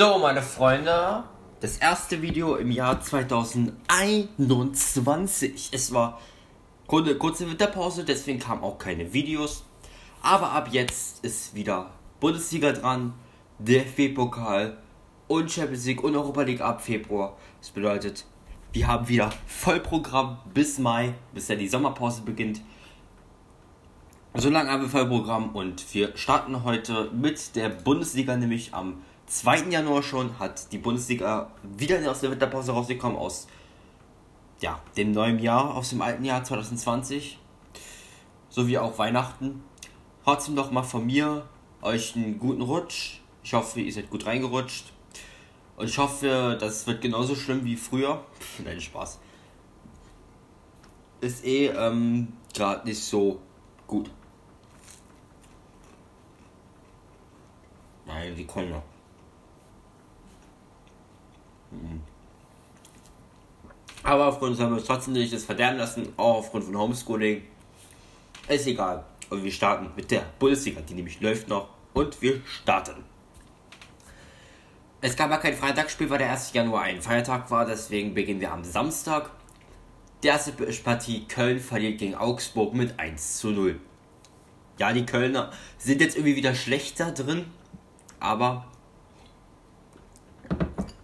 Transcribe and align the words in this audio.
So, 0.00 0.16
meine 0.16 0.40
Freunde, 0.40 1.24
das 1.60 1.76
erste 1.76 2.22
Video 2.22 2.56
im 2.56 2.70
Jahr 2.70 3.02
2021. 3.02 5.68
Es 5.72 5.92
war 5.92 6.18
kurze, 6.86 7.18
kurze 7.18 7.46
Winterpause, 7.46 8.02
deswegen 8.02 8.38
kamen 8.38 8.62
auch 8.62 8.78
keine 8.78 9.12
Videos. 9.12 9.66
Aber 10.22 10.52
ab 10.52 10.70
jetzt 10.72 11.22
ist 11.22 11.54
wieder 11.54 11.90
Bundesliga 12.18 12.72
dran, 12.72 13.12
DFB-Pokal 13.58 14.78
und 15.28 15.52
Champions 15.52 15.84
League 15.84 16.02
und 16.02 16.16
Europa 16.16 16.44
League 16.44 16.62
ab 16.62 16.80
Februar. 16.80 17.36
Das 17.60 17.68
bedeutet, 17.68 18.24
wir 18.72 18.86
haben 18.86 19.06
wieder 19.06 19.28
Vollprogramm 19.46 20.38
bis 20.54 20.78
Mai, 20.78 21.12
bis 21.34 21.48
dann 21.48 21.58
die 21.58 21.68
Sommerpause 21.68 22.22
beginnt. 22.22 22.62
So 24.32 24.48
lange 24.48 24.70
haben 24.70 24.80
wir 24.80 24.88
Vollprogramm 24.88 25.54
und 25.54 25.92
wir 25.92 26.16
starten 26.16 26.64
heute 26.64 27.10
mit 27.12 27.54
der 27.54 27.68
Bundesliga, 27.68 28.34
nämlich 28.34 28.72
am 28.72 29.02
2. 29.30 29.70
Januar 29.70 30.02
schon 30.02 30.40
hat 30.40 30.72
die 30.72 30.78
Bundesliga 30.78 31.52
wieder 31.62 32.10
aus 32.10 32.20
der 32.20 32.32
Winterpause 32.32 32.72
rausgekommen, 32.72 33.16
aus 33.16 33.46
ja, 34.60 34.80
dem 34.96 35.12
neuen 35.12 35.38
Jahr, 35.38 35.76
aus 35.76 35.90
dem 35.90 36.02
alten 36.02 36.24
Jahr 36.24 36.42
2020, 36.42 37.38
sowie 38.48 38.78
auch 38.78 38.98
Weihnachten. 38.98 39.62
Trotzdem 40.24 40.56
noch 40.56 40.72
mal 40.72 40.82
von 40.82 41.06
mir 41.06 41.48
euch 41.80 42.16
einen 42.16 42.40
guten 42.40 42.62
Rutsch. 42.62 43.20
Ich 43.44 43.54
hoffe, 43.54 43.80
ihr 43.80 43.92
seid 43.92 44.10
gut 44.10 44.26
reingerutscht. 44.26 44.92
Und 45.76 45.88
ich 45.88 45.96
hoffe, 45.96 46.58
das 46.60 46.88
wird 46.88 47.00
genauso 47.00 47.36
schlimm 47.36 47.64
wie 47.64 47.76
früher. 47.76 48.24
Nein, 48.64 48.80
Spaß. 48.80 49.20
Ist 51.20 51.44
eh 51.44 51.68
ähm, 51.68 52.32
gerade 52.52 52.84
nicht 52.84 53.00
so 53.00 53.40
gut. 53.86 54.10
Nein, 58.06 58.34
die 58.34 58.44
kommen 58.44 58.70
noch. 58.70 58.82
Aber 64.02 64.26
aufgrund 64.26 64.58
haben 64.58 64.70
wir 64.70 64.78
uns 64.78 64.86
trotzdem 64.86 65.12
nicht 65.14 65.32
das 65.32 65.44
verderben 65.44 65.78
lassen, 65.78 66.12
auch 66.16 66.38
aufgrund 66.38 66.64
von 66.64 66.76
Homeschooling. 66.76 67.42
Ist 68.48 68.66
egal. 68.66 69.04
Und 69.28 69.44
wir 69.44 69.52
starten 69.52 69.90
mit 69.94 70.10
der 70.10 70.24
Bundesliga, 70.38 70.80
die 70.80 70.94
nämlich 70.94 71.20
läuft 71.20 71.48
noch. 71.48 71.68
Und 71.92 72.20
wir 72.22 72.40
starten. 72.46 73.04
Es 75.02 75.16
gab 75.16 75.30
ja 75.30 75.38
kein 75.38 75.54
Freitagsspiel, 75.54 76.10
weil 76.10 76.18
der 76.18 76.30
1. 76.30 76.52
Januar 76.52 76.82
ein 76.82 77.00
Feiertag 77.00 77.50
war, 77.50 77.64
deswegen 77.64 78.12
beginnen 78.12 78.40
wir 78.40 78.52
am 78.52 78.64
Samstag. 78.64 79.30
Die 80.22 80.28
erste 80.28 80.52
Partie 80.52 81.26
Köln 81.26 81.58
verliert 81.58 81.98
gegen 81.98 82.14
Augsburg 82.14 82.74
mit 82.74 82.98
1 82.98 83.38
zu 83.38 83.50
0. 83.50 83.80
Ja, 84.78 84.92
die 84.92 85.06
Kölner 85.06 85.50
sind 85.78 86.00
jetzt 86.00 86.16
irgendwie 86.16 86.36
wieder 86.36 86.54
schlechter 86.54 87.12
drin, 87.12 87.46
aber 88.18 88.66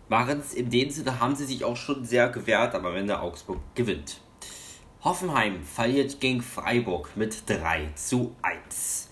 waren 0.09 0.41
es 0.41 0.55
in 0.55 0.71
dem 0.71 0.91
Sinne, 0.91 1.21
haben 1.21 1.35
sie 1.35 1.45
sich 1.45 1.65
auch 1.65 1.77
schon 1.77 2.05
sehr 2.05 2.29
gewehrt, 2.29 2.75
aber 2.75 2.95
wenn 2.95 3.07
der 3.07 3.23
Augsburg 3.23 3.59
gewinnt. 3.75 4.21
Hoffenheim 5.03 5.63
verliert 5.63 6.21
gegen 6.21 6.43
Freiburg 6.43 7.17
mit 7.17 7.49
3 7.49 7.93
zu 7.95 8.35
1. 8.43 9.11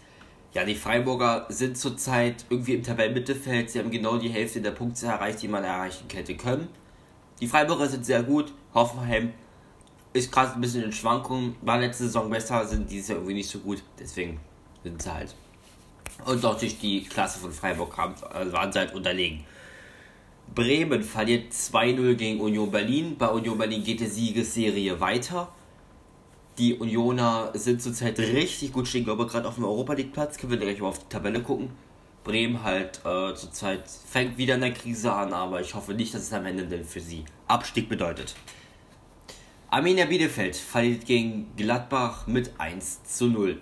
Ja, 0.52 0.64
die 0.64 0.74
Freiburger 0.74 1.46
sind 1.48 1.76
zurzeit 1.76 2.44
irgendwie 2.48 2.74
im 2.74 2.82
Tabellenmittelfeld. 2.82 3.70
Sie 3.70 3.78
haben 3.78 3.90
genau 3.90 4.18
die 4.18 4.28
Hälfte 4.28 4.60
der 4.60 4.70
Punkte 4.70 5.06
erreicht, 5.06 5.42
die 5.42 5.48
man 5.48 5.64
erreichen 5.64 6.06
hätte 6.12 6.36
können. 6.36 6.68
Die 7.40 7.48
Freiburger 7.48 7.88
sind 7.88 8.06
sehr 8.06 8.22
gut. 8.22 8.52
Hoffenheim 8.72 9.32
ist 10.12 10.30
gerade 10.30 10.54
ein 10.54 10.60
bisschen 10.60 10.84
in 10.84 10.92
Schwankungen. 10.92 11.56
War 11.62 11.78
letzte 11.78 12.04
Saison 12.04 12.30
besser, 12.30 12.64
sind 12.66 12.88
dieses 12.88 13.08
Jahr 13.08 13.18
irgendwie 13.18 13.34
nicht 13.34 13.50
so 13.50 13.58
gut. 13.58 13.82
Deswegen 13.98 14.38
sind 14.84 15.02
sie 15.02 15.12
halt. 15.12 15.34
Und 16.24 16.44
auch 16.44 16.58
durch 16.58 16.78
die 16.78 17.02
Klasse 17.02 17.40
von 17.40 17.52
Freiburg 17.52 17.96
haben, 17.96 18.14
also 18.32 18.52
waren 18.52 18.72
sie 18.72 18.78
halt 18.78 18.94
unterlegen. 18.94 19.44
Bremen 20.52 21.02
verliert 21.02 21.52
2-0 21.52 22.14
gegen 22.14 22.40
Union 22.40 22.70
Berlin. 22.70 23.16
Bei 23.18 23.28
Union 23.28 23.58
Berlin 23.58 23.82
geht 23.82 24.00
die 24.00 24.06
Siegesserie 24.06 25.00
weiter. 25.00 25.48
Die 26.58 26.74
Unioner 26.74 27.50
sind 27.54 27.82
zurzeit 27.82 28.18
richtig 28.18 28.72
gut 28.72 28.86
stehen, 28.86 29.04
glaube 29.04 29.26
gerade 29.26 29.48
auf 29.48 29.56
dem 29.56 29.64
Europa 29.64 29.94
League 29.94 30.12
Platz. 30.12 30.38
Können 30.38 30.52
wir 30.52 30.58
gleich 30.58 30.80
mal 30.80 30.88
auf 30.88 31.00
die 31.00 31.08
Tabelle 31.08 31.42
gucken. 31.42 31.70
Bremen 32.22 32.62
halt 32.62 33.00
äh, 33.04 33.34
zurzeit 33.34 33.82
fängt 33.88 34.38
wieder 34.38 34.54
in 34.54 34.60
der 34.62 34.72
Krise 34.72 35.12
an, 35.12 35.32
aber 35.32 35.60
ich 35.60 35.74
hoffe 35.74 35.92
nicht, 35.92 36.14
dass 36.14 36.22
es 36.22 36.32
am 36.32 36.46
Ende 36.46 36.64
denn 36.64 36.84
für 36.84 37.00
sie 37.00 37.24
Abstieg 37.48 37.88
bedeutet. 37.88 38.34
Arminia 39.68 40.06
Bielefeld 40.06 40.56
verliert 40.56 41.04
gegen 41.04 41.48
Gladbach 41.56 42.26
mit 42.26 42.52
1 42.58 43.02
zu 43.04 43.26
0. 43.26 43.60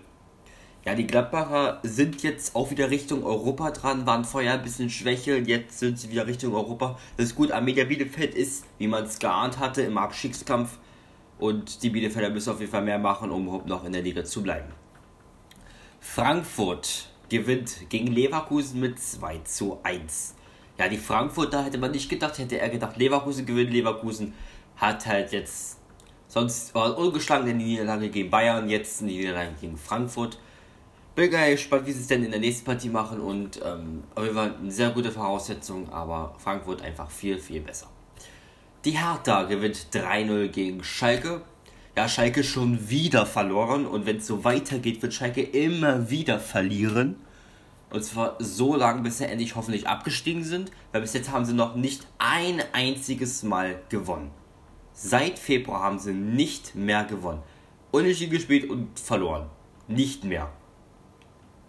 Ja, 0.85 0.97
die 0.97 1.07
Gladbacher 1.07 1.79
sind 1.85 2.25
jetzt 2.25 2.57
auch 2.57 2.73
wieder 2.73 2.91
Richtung 2.91 3.23
Europa 3.25 3.71
dran, 3.71 4.05
waren 4.05 4.25
vorher 4.25 4.55
ein 4.55 4.63
bisschen 4.63 4.91
schwächer, 4.91 5.37
jetzt 5.39 5.79
sind 5.79 5.97
sie 5.97 6.11
wieder 6.11 6.27
Richtung 6.27 6.55
Europa. 6.55 6.99
Das 7.17 7.27
ist 7.27 7.37
gut, 7.37 7.53
Arminia 7.53 7.85
Bielefeld 7.85 8.35
ist, 8.35 8.65
wie 8.79 8.89
man 8.89 9.05
es 9.05 9.21
geahnt 9.21 9.61
hatte, 9.61 9.83
im 9.83 9.97
Abstiegskampf. 9.97 10.79
Und 11.39 11.85
die 11.85 11.91
Bielefelder 11.91 12.31
müssen 12.31 12.51
auf 12.51 12.59
jeden 12.59 12.73
Fall 12.73 12.83
mehr 12.83 12.99
machen, 12.99 13.31
um 13.31 13.45
überhaupt 13.45 13.69
noch 13.69 13.85
in 13.85 13.93
der 13.93 14.03
Liga 14.03 14.25
zu 14.25 14.43
bleiben. 14.43 14.73
Frankfurt 16.01 17.09
gewinnt 17.29 17.89
gegen 17.89 18.09
Leverkusen 18.09 18.81
mit 18.81 18.99
2 18.99 19.39
zu 19.45 19.79
1. 19.85 20.35
Ja, 20.79 20.89
die 20.89 20.99
Frankfurter 20.99 21.65
hätte 21.65 21.79
man 21.79 21.93
nicht 21.93 22.09
gedacht, 22.09 22.39
hätte 22.39 22.59
er 22.59 22.69
gedacht, 22.69 22.97
Leverkusen 22.97 23.47
gewinnt. 23.47 23.73
Leverkusen 23.73 24.35
hat 24.77 25.07
halt 25.07 25.31
jetzt 25.31 25.79
sonst 26.27 26.75
war 26.75 26.99
ungeschlagen 26.99 27.47
in 27.47 27.61
die 27.61 27.67
Niederlage 27.67 28.09
gegen 28.09 28.31
Bayern, 28.31 28.69
jetzt 28.69 29.01
in 29.01 29.07
die 29.07 29.19
Niederlage 29.19 29.53
gegen 29.61 29.77
Frankfurt 29.77 30.39
bin 31.15 31.31
gespannt, 31.31 31.87
wie 31.87 31.93
sie 31.93 32.01
es 32.01 32.07
denn 32.07 32.25
in 32.25 32.31
der 32.31 32.41
nächsten 32.41 32.65
Partie 32.65 32.89
machen 32.89 33.21
und 33.21 33.61
ähm, 33.65 34.05
auf 34.15 34.23
jeden 34.25 34.35
Fall 34.35 34.55
eine 34.61 34.71
sehr 34.71 34.91
gute 34.91 35.13
Voraussetzung, 35.13 35.93
aber 35.93 36.35
Frankfurt 36.39 36.83
einfach 36.83 37.11
viel, 37.11 37.39
viel 37.39 37.61
besser. 37.61 37.89
Die 38.85 38.93
Hertha 38.93 39.45
gewinnt 39.45 39.89
3-0 39.93 40.49
gegen 40.49 40.83
Schalke. 40.83 41.43
Ja, 41.97 42.09
Schalke 42.09 42.43
schon 42.43 42.89
wieder 42.89 43.27
verloren 43.27 43.87
und 43.87 44.07
wenn 44.07 44.17
es 44.17 44.27
so 44.27 44.45
weitergeht, 44.45 45.03
wird 45.03 45.13
Schalke 45.13 45.43
immer 45.43 46.11
wieder 46.11 46.41
verlieren. 46.41 47.17
Und 47.91 48.03
zwar 48.03 48.37
so 48.39 48.75
lange, 48.75 49.03
bis 49.03 49.19
sie 49.19 49.27
endlich 49.27 49.55
hoffentlich 49.55 49.87
abgestiegen 49.87 50.45
sind, 50.45 50.73
weil 50.93 51.03
bis 51.03 51.13
jetzt 51.13 51.31
haben 51.31 51.45
sie 51.45 51.53
noch 51.53 51.77
nicht 51.77 52.07
ein 52.19 52.63
einziges 52.73 53.43
Mal 53.43 53.83
gewonnen. 53.91 54.31
Seit 54.95 55.39
Februar 55.39 55.83
haben 55.83 55.99
sie 55.99 56.15
nicht 56.15 56.75
mehr 56.75 57.05
gewonnen. 57.05 57.43
Unentschieden 57.91 58.33
gespielt 58.33 58.71
und 58.71 58.99
verloren. 58.99 59.51
Nicht 59.89 60.25
mehr. 60.25 60.51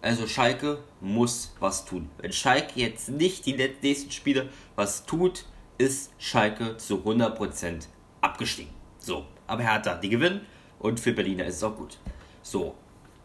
Also 0.03 0.27
Schalke 0.27 0.79
muss 0.99 1.55
was 1.61 1.85
tun. 1.85 2.09
Wenn 2.17 2.33
Schalke 2.33 2.77
jetzt 2.77 3.07
nicht 3.07 3.45
die 3.45 3.53
nächsten 3.53 4.11
Spiele 4.11 4.49
was 4.75 5.05
tut, 5.05 5.45
ist 5.77 6.11
Schalke 6.17 6.75
zu 6.75 6.97
100% 6.97 7.87
abgestiegen. 8.19 8.73
So, 8.99 9.25
aber 9.47 9.63
Hertha, 9.63 9.95
die 9.95 10.09
gewinnen 10.09 10.45
und 10.79 10.99
für 10.99 11.13
Berliner 11.13 11.45
ist 11.45 11.55
es 11.55 11.63
auch 11.63 11.77
gut. 11.77 11.99
So, 12.41 12.75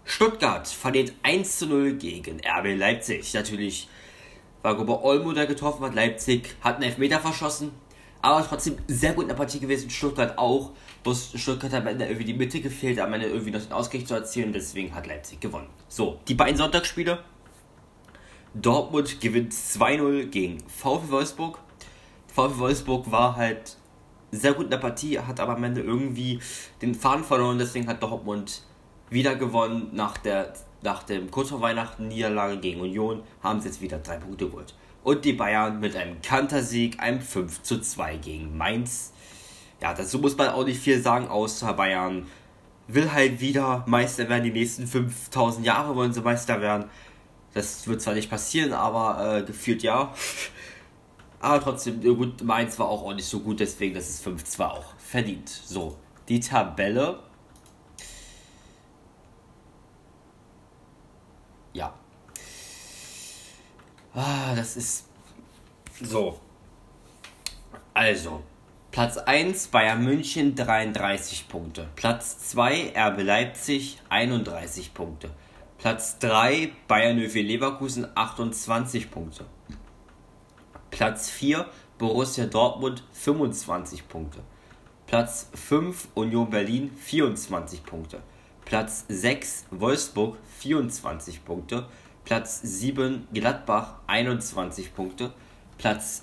Stuttgart 0.05 0.69
verliert 0.69 1.15
1 1.25 1.59
zu 1.59 1.67
0 1.67 1.95
gegen 1.95 2.41
RB 2.47 2.79
Leipzig. 2.79 3.35
Natürlich 3.35 3.89
Gruber 4.63 5.03
Olmo 5.03 5.33
da 5.33 5.47
getroffen 5.47 5.85
hat. 5.85 5.97
Leipzig 5.97 6.55
hat 6.61 6.77
einen 6.77 6.85
Elfmeter 6.85 7.19
verschossen. 7.19 7.73
Aber 8.21 8.45
trotzdem 8.47 8.77
sehr 8.89 9.13
gut 9.13 9.25
in 9.25 9.29
der 9.29 9.37
Partie 9.37 9.61
gewesen. 9.61 9.91
Stuttgart 9.91 10.37
auch. 10.39 10.73
Bloß 11.05 11.33
Stuttgart 11.37 11.73
hat 11.73 11.83
am 11.83 11.87
Ende 11.87 12.07
irgendwie 12.07 12.25
die 12.25 12.35
Mitte 12.35 12.61
gefehlt, 12.61 12.99
am 12.99 13.13
Ende 13.13 13.29
irgendwie 13.29 13.53
noch 13.53 13.61
den 13.61 13.73
Ausgleich 13.73 14.07
zu 14.07 14.15
erzielen. 14.15 14.53
Deswegen 14.53 14.95
hat 14.95 15.07
Leipzig 15.07 15.41
gewonnen. 15.41 15.69
So, 15.89 16.19
die 16.27 16.35
beiden 16.35 16.57
Sonntagsspiele. 16.57 17.23
Dortmund 18.55 19.21
gewinnt 19.21 19.53
2-0 19.53 20.27
gegen 20.27 20.59
VfL 20.69 21.11
Wolfsburg. 21.11 21.61
VfL 22.27 22.59
Wolfsburg 22.59 23.11
war 23.11 23.37
halt 23.37 23.77
sehr 24.33 24.53
gut 24.53 24.65
in 24.65 24.71
der 24.71 24.79
Partie, 24.79 25.19
hat 25.19 25.39
aber 25.39 25.57
am 25.57 25.65
Ende 25.65 25.81
irgendwie 25.81 26.41
den 26.83 26.95
Faden 26.95 27.25
verloren. 27.25 27.59
Deswegen 27.59 27.87
hat 27.87 28.03
Dortmund 28.03 28.63
wieder 29.11 29.37
gewonnen 29.37 29.91
nach 29.93 30.19
der 30.19 30.53
nach 30.81 31.03
dem 31.03 31.31
kurz 31.31 31.49
vor 31.51 31.61
Weihnachten 31.61 32.07
Niederlage 32.07 32.59
gegen 32.59 32.81
Union 32.81 33.23
haben 33.43 33.61
sie 33.61 33.67
jetzt 33.67 33.81
wieder 33.81 33.99
drei 33.99 34.17
Punkte 34.17 34.47
geholt 34.47 34.75
und 35.03 35.25
die 35.25 35.33
Bayern 35.33 35.81
mit 35.81 35.97
einem 35.97 36.21
Kantersieg, 36.23 37.01
einem 37.01 37.21
5 37.21 37.63
zu 37.63 37.81
2 37.81 38.17
gegen 38.17 38.57
Mainz. 38.57 39.13
Ja, 39.81 39.95
dazu 39.95 40.19
muss 40.19 40.37
man 40.37 40.49
auch 40.49 40.65
nicht 40.65 40.81
viel 40.81 41.01
sagen, 41.01 41.29
außer 41.29 41.73
Bayern 41.73 42.27
will 42.89 43.13
halt 43.13 43.41
wieder 43.41 43.85
Meister 43.87 44.29
werden. 44.29 44.45
Die 44.45 44.51
nächsten 44.51 44.87
5000 44.87 45.65
Jahre 45.65 45.95
wollen 45.95 46.13
sie 46.13 46.21
Meister 46.21 46.61
werden. 46.61 46.87
Das 47.55 47.87
wird 47.87 48.03
zwar 48.03 48.15
nicht 48.15 48.31
passieren, 48.31 48.73
aber 48.73 49.39
äh, 49.39 49.43
gefühlt 49.43 49.83
ja. 49.83 50.13
aber 51.41 51.63
trotzdem, 51.63 52.01
gut, 52.03 52.43
Mainz 52.43 52.79
war 52.79 52.89
auch, 52.89 53.15
nicht 53.15 53.29
so 53.29 53.41
gut, 53.41 53.61
deswegen 53.61 53.95
das 53.95 54.09
ist 54.09 54.27
5-2 54.27 54.65
auch 54.65 54.95
verdient. 54.99 55.49
So, 55.49 55.97
die 56.29 56.41
Tabelle. 56.41 57.21
Ah, 64.21 64.53
das 64.53 64.77
ist 64.77 65.07
so. 66.03 66.41
Also, 67.95 68.43
Platz 68.91 69.17
1 69.17 69.69
Bayern 69.69 70.03
München 70.03 70.57
33 70.57 71.47
Punkte. 71.47 71.89
Platz 71.95 72.51
2 72.51 72.95
RB 72.97 73.23
Leipzig 73.23 74.01
31 74.09 74.93
Punkte. 74.93 75.31
Platz 75.79 76.19
3 76.19 76.73
Bayern 76.89 77.17
04 77.17 77.45
Leverkusen 77.45 78.09
28 78.17 79.09
Punkte. 79.09 79.45
Platz 80.91 81.31
4 81.31 81.67
Borussia 81.99 82.47
Dortmund 82.47 83.05
25 83.13 84.09
Punkte. 84.09 84.41
Platz 85.07 85.49
5 85.55 86.09
Union 86.17 86.51
Berlin 86.51 86.91
24 86.93 87.85
Punkte. 87.85 88.21
Platz 88.65 89.05
6 89.07 89.67
Wolfsburg 89.71 90.39
24 90.59 91.45
Punkte. 91.45 91.87
Platz 92.29 92.61
7 92.63 93.27
Gladbach 93.33 94.01
21 94.07 94.95
Punkte. 94.95 95.33
Platz 95.79 96.21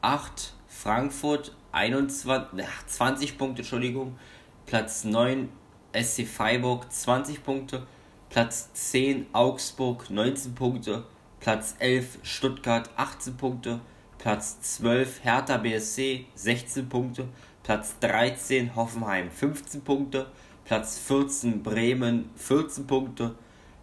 8 0.00 0.54
Frankfurt 0.68 1.54
21, 1.70 2.46
20 2.86 3.36
Punkte, 3.36 3.60
Entschuldigung. 3.60 4.16
Platz 4.64 5.04
9 5.04 5.50
SC 5.92 6.26
Freiburg 6.26 6.90
20 6.90 7.44
Punkte. 7.44 7.86
Platz 8.30 8.70
10 8.72 9.26
Augsburg 9.34 10.08
19 10.08 10.54
Punkte. 10.54 11.04
Platz 11.40 11.74
11 11.78 12.20
Stuttgart 12.22 12.88
18 12.96 13.36
Punkte. 13.36 13.80
Platz 14.16 14.78
12 14.78 15.22
Hertha 15.22 15.58
BSC 15.58 16.24
16 16.34 16.88
Punkte. 16.88 17.28
Platz 17.64 17.98
13 18.00 18.74
Hoffenheim 18.74 19.30
15 19.30 19.82
Punkte. 19.82 20.28
Platz 20.64 20.98
14 21.00 21.62
Bremen 21.62 22.30
14 22.36 22.86
Punkte. 22.86 23.34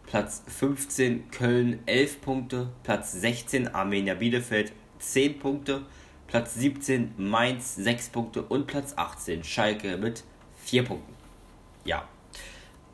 Platz 0.08 0.44
15 0.48 1.30
Köln 1.32 1.80
11 1.86 2.22
Punkte. 2.22 2.70
Platz 2.84 3.12
16 3.12 3.68
Armenia 3.68 4.16
Bielefeld 4.16 4.74
10 5.00 5.38
Punkte. 5.38 5.86
Platz 6.28 6.56
17 6.56 7.14
Mainz 7.18 7.76
6 7.76 8.10
Punkte 8.10 8.42
und 8.42 8.68
Platz 8.68 8.94
18 8.96 9.44
Schalke 9.44 9.98
mit 9.98 10.24
4 10.64 10.86
Punkten. 10.86 11.14
Ja. 11.86 12.08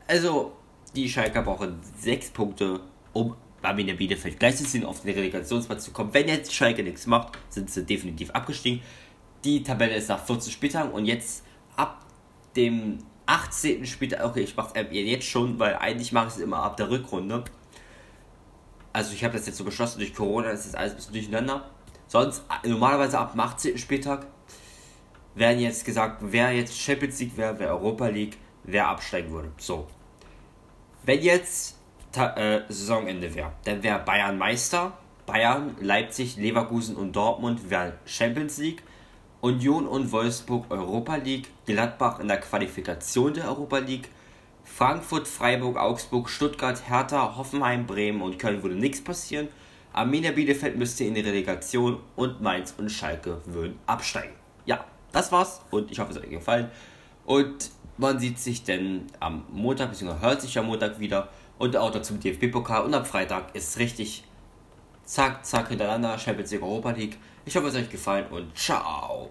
Also, 0.06 0.52
die 0.94 1.08
Schalke 1.08 1.40
brauchen 1.42 1.80
6 1.98 2.30
Punkte, 2.30 2.80
um 3.12 3.34
Arminia 3.62 3.94
Bielefeld 3.94 4.38
gleich 4.38 4.56
zu 4.56 4.64
ziehen, 4.64 4.84
auf 4.84 5.00
den 5.00 5.14
Relegationsplatz 5.14 5.84
zu 5.84 5.92
kommen. 5.92 6.12
Wenn 6.12 6.28
jetzt 6.28 6.52
Schalke 6.52 6.82
nichts 6.82 7.06
macht, 7.06 7.38
sind 7.48 7.70
sie 7.70 7.84
definitiv 7.84 8.30
abgestiegen. 8.30 8.82
Die 9.44 9.62
Tabelle 9.62 9.94
ist 9.94 10.08
nach 10.08 10.24
14 10.24 10.52
Spieltagen 10.52 10.92
und 10.92 11.06
jetzt 11.06 11.44
ab 11.76 12.04
dem 12.56 12.98
18. 13.26 13.86
Spieltag, 13.86 14.24
okay, 14.24 14.40
ich 14.40 14.56
mache 14.56 14.78
es 14.78 14.86
jetzt 14.90 15.26
schon, 15.26 15.58
weil 15.58 15.76
eigentlich 15.76 16.12
mache 16.12 16.28
ich 16.28 16.34
es 16.34 16.40
immer 16.40 16.62
ab 16.62 16.76
der 16.76 16.90
Rückrunde. 16.90 17.44
Also 18.92 19.12
ich 19.12 19.24
habe 19.24 19.36
das 19.36 19.46
jetzt 19.46 19.56
so 19.56 19.64
beschlossen 19.64 19.98
durch 19.98 20.14
Corona, 20.14 20.50
das 20.50 20.66
ist 20.66 20.76
alles 20.76 20.92
ein 20.92 20.96
bisschen 20.96 21.12
durcheinander. 21.14 21.70
Sonst, 22.06 22.44
äh, 22.62 22.68
normalerweise 22.68 23.18
ab 23.18 23.32
dem 23.32 23.40
18. 23.40 23.78
Spieltag 23.78 24.26
werden 25.34 25.58
jetzt 25.58 25.84
gesagt, 25.84 26.18
wer 26.20 26.52
jetzt 26.52 26.78
Champions 26.78 27.18
League 27.18 27.36
wäre, 27.36 27.58
wer 27.58 27.70
Europa 27.70 28.06
League, 28.06 28.36
wer 28.62 28.88
absteigen 28.88 29.32
würde. 29.32 29.52
So. 29.58 29.88
Wenn 31.02 31.20
jetzt 31.20 31.76
äh, 32.16 32.60
Saisonende 32.68 33.34
wäre, 33.34 33.52
dann 33.64 33.82
wäre 33.82 33.98
Bayern 33.98 34.38
Meister, 34.38 34.96
Bayern, 35.26 35.76
Leipzig, 35.80 36.36
Leverkusen 36.36 36.96
und 36.96 37.14
Dortmund 37.14 37.70
wären 37.70 37.94
Champions 38.04 38.58
League, 38.58 38.82
Union 39.44 39.86
und 39.86 40.10
Wolfsburg 40.10 40.70
Europa 40.70 41.16
League, 41.16 41.50
Gladbach 41.66 42.18
in 42.18 42.28
der 42.28 42.40
Qualifikation 42.40 43.34
der 43.34 43.46
Europa 43.48 43.76
League, 43.76 44.08
Frankfurt, 44.64 45.28
Freiburg, 45.28 45.76
Augsburg, 45.76 46.30
Stuttgart, 46.30 46.88
Hertha, 46.88 47.36
Hoffenheim, 47.36 47.86
Bremen 47.86 48.22
und 48.22 48.38
Köln 48.38 48.62
würde 48.62 48.74
nichts 48.74 49.04
passieren. 49.04 49.48
Arminia 49.92 50.32
Bielefeld 50.32 50.78
müsste 50.78 51.04
in 51.04 51.12
die 51.12 51.20
Relegation 51.20 51.98
und 52.16 52.40
Mainz 52.40 52.74
und 52.78 52.88
Schalke 52.88 53.42
würden 53.44 53.78
absteigen. 53.84 54.32
Ja, 54.64 54.82
das 55.12 55.30
war's 55.30 55.60
und 55.70 55.92
ich 55.92 55.98
hoffe, 55.98 56.12
es 56.12 56.16
hat 56.16 56.24
euch 56.24 56.30
gefallen. 56.30 56.70
Und 57.26 57.70
man 57.98 58.18
sieht 58.18 58.38
sich 58.38 58.64
dann 58.64 59.08
am 59.20 59.44
Montag, 59.52 59.90
bzw. 59.90 60.20
hört 60.22 60.40
sich 60.40 60.58
am 60.58 60.68
Montag 60.68 60.98
wieder 61.00 61.28
und 61.58 61.76
auch 61.76 61.90
zum 62.00 62.18
DFB-Pokal 62.18 62.82
und 62.82 62.94
am 62.94 63.04
Freitag 63.04 63.54
ist 63.54 63.78
richtig 63.78 64.24
zack, 65.04 65.44
zack 65.44 65.68
hintereinander 65.68 66.18
Champions 66.18 66.50
League 66.50 66.62
Europa 66.62 66.90
League. 66.90 67.18
Ich 67.44 67.56
hoffe, 67.56 67.68
es 67.68 67.74
hat 67.74 67.82
euch 67.82 67.90
gefallen 67.90 68.26
und 68.30 68.56
ciao. 68.56 69.30